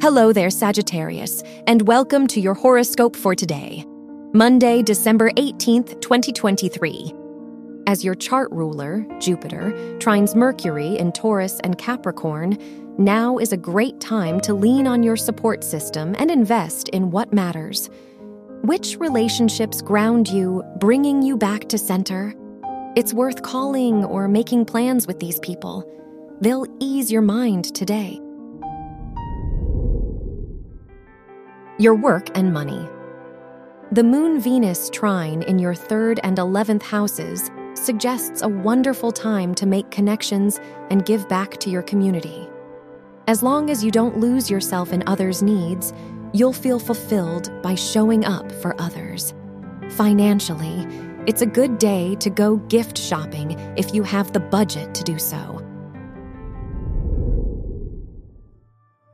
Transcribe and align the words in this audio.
Hello 0.00 0.32
there, 0.32 0.48
Sagittarius, 0.48 1.42
and 1.66 1.82
welcome 1.82 2.28
to 2.28 2.40
your 2.40 2.54
horoscope 2.54 3.16
for 3.16 3.34
today, 3.34 3.84
Monday, 4.32 4.80
December 4.80 5.32
18th, 5.32 6.00
2023. 6.00 7.12
As 7.88 8.04
your 8.04 8.14
chart 8.14 8.48
ruler, 8.52 9.04
Jupiter, 9.18 9.72
trines 9.98 10.36
Mercury 10.36 10.96
in 10.96 11.10
Taurus 11.10 11.58
and 11.64 11.76
Capricorn, 11.78 12.56
now 12.96 13.38
is 13.38 13.50
a 13.50 13.56
great 13.56 14.00
time 14.00 14.38
to 14.42 14.54
lean 14.54 14.86
on 14.86 15.02
your 15.02 15.16
support 15.16 15.64
system 15.64 16.14
and 16.20 16.30
invest 16.30 16.88
in 16.90 17.10
what 17.10 17.32
matters. 17.32 17.90
Which 18.62 18.98
relationships 19.00 19.82
ground 19.82 20.28
you, 20.28 20.62
bringing 20.78 21.22
you 21.22 21.36
back 21.36 21.68
to 21.70 21.76
center? 21.76 22.32
It's 22.94 23.12
worth 23.12 23.42
calling 23.42 24.04
or 24.04 24.28
making 24.28 24.66
plans 24.66 25.08
with 25.08 25.18
these 25.18 25.40
people. 25.40 25.84
They'll 26.40 26.66
ease 26.78 27.10
your 27.10 27.22
mind 27.22 27.74
today. 27.74 28.20
Your 31.80 31.94
work 31.94 32.36
and 32.36 32.52
money. 32.52 32.88
The 33.92 34.02
Moon 34.02 34.40
Venus 34.40 34.90
trine 34.90 35.42
in 35.42 35.60
your 35.60 35.76
third 35.76 36.18
and 36.24 36.36
11th 36.36 36.82
houses 36.82 37.52
suggests 37.74 38.42
a 38.42 38.48
wonderful 38.48 39.12
time 39.12 39.54
to 39.54 39.64
make 39.64 39.88
connections 39.92 40.58
and 40.90 41.06
give 41.06 41.28
back 41.28 41.56
to 41.58 41.70
your 41.70 41.82
community. 41.82 42.48
As 43.28 43.44
long 43.44 43.70
as 43.70 43.84
you 43.84 43.92
don't 43.92 44.18
lose 44.18 44.50
yourself 44.50 44.92
in 44.92 45.04
others' 45.06 45.40
needs, 45.40 45.92
you'll 46.32 46.52
feel 46.52 46.80
fulfilled 46.80 47.52
by 47.62 47.76
showing 47.76 48.24
up 48.24 48.50
for 48.50 48.74
others. 48.80 49.32
Financially, 49.90 50.84
it's 51.28 51.42
a 51.42 51.46
good 51.46 51.78
day 51.78 52.16
to 52.16 52.28
go 52.28 52.56
gift 52.56 52.98
shopping 52.98 53.52
if 53.76 53.94
you 53.94 54.02
have 54.02 54.32
the 54.32 54.40
budget 54.40 54.96
to 54.96 55.04
do 55.04 55.16
so. 55.16 55.64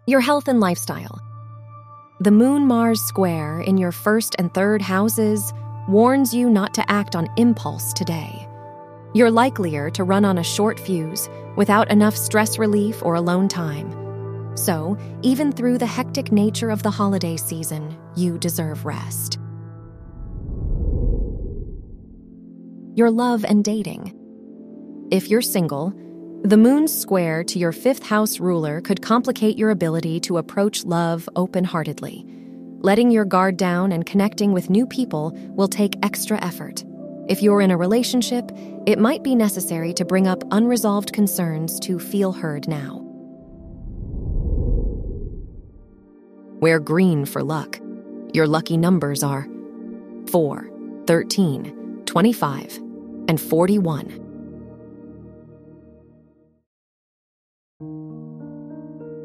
Your 0.07 0.23
health 0.23 0.49
and 0.49 0.61
lifestyle. 0.61 1.21
The 2.21 2.31
Moon 2.31 2.65
Mars 2.65 3.03
square 3.03 3.61
in 3.61 3.77
your 3.77 3.91
first 3.91 4.37
and 4.39 4.55
third 4.55 4.81
houses 4.81 5.53
warns 5.89 6.33
you 6.33 6.49
not 6.49 6.73
to 6.75 6.89
act 6.89 7.17
on 7.17 7.29
impulse 7.37 7.93
today. 7.93 8.49
You're 9.15 9.33
likelier 9.33 9.91
to 9.91 10.05
run 10.05 10.25
on 10.25 10.39
a 10.39 10.45
short 10.45 10.79
fuse 10.79 11.29
without 11.57 11.91
enough 11.91 12.17
stress 12.17 12.57
relief 12.57 13.03
or 13.03 13.17
alone 13.17 13.49
time. 13.49 14.57
So, 14.57 14.97
even 15.23 15.51
through 15.51 15.79
the 15.79 15.87
hectic 15.87 16.31
nature 16.31 16.71
of 16.71 16.85
the 16.85 16.91
holiday 16.91 17.37
season, 17.37 17.99
you 18.15 18.39
deserve 18.39 18.85
rest. 18.85 19.41
Your 22.95 23.11
love 23.11 23.45
and 23.45 23.65
dating. 23.65 24.15
If 25.11 25.29
you're 25.29 25.43
single, 25.43 25.93
the 26.45 26.59
moon's 26.59 26.95
square 26.95 27.43
to 27.43 27.59
your 27.59 27.73
fifth 27.73 28.03
house 28.03 28.39
ruler 28.39 28.83
could 28.83 29.01
complicate 29.01 29.57
your 29.57 29.71
ability 29.71 30.21
to 30.21 30.37
approach 30.37 30.85
love 30.85 31.27
open 31.37 31.65
heartedly. 31.65 32.27
Letting 32.81 33.11
your 33.11 33.25
guard 33.25 33.57
down 33.57 33.93
and 33.93 34.05
connecting 34.05 34.53
with 34.53 34.69
new 34.69 34.87
people 34.87 35.33
will 35.57 35.69
take 35.69 35.97
extra 36.03 36.39
effort. 36.45 36.85
If 37.31 37.43
you're 37.43 37.63
in 37.63 37.71
a 37.71 37.79
relationship, 37.79 38.51
it 38.85 38.99
might 38.99 39.23
be 39.23 39.35
necessary 39.35 39.95
to 39.95 40.05
bring 40.05 40.27
up 40.27 40.45
unresolved 40.51 41.15
concerns 41.15 41.81
to 41.81 41.99
feel 41.99 42.31
heard 42.31 42.69
now. 42.69 43.01
Wear 46.61 46.79
green 46.79 47.25
for 47.25 47.43
luck. 47.43 47.81
Your 48.35 48.47
lucky 48.47 48.77
numbers 48.77 49.23
are 49.23 49.49
4, 50.31 50.71
13, 51.07 52.03
25, 52.05 52.77
and 53.29 53.41
41. 53.41 54.24